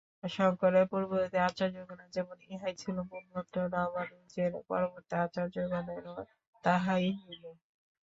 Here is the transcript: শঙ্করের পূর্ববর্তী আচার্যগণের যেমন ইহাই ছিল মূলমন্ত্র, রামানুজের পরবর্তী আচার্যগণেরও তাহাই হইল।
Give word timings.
শঙ্করের 0.29 0.85
পূর্ববর্তী 0.91 1.37
আচার্যগণের 1.47 2.09
যেমন 2.11 2.37
ইহাই 2.47 2.73
ছিল 2.77 2.95
মূলমন্ত্র, 3.09 3.57
রামানুজের 3.73 4.51
পরবর্তী 4.69 5.13
আচার্যগণেরও 5.23 6.15
তাহাই 6.63 7.07
হইল। 7.19 7.43